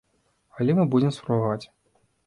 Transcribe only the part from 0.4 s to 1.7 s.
Але мы будзем спрабаваць.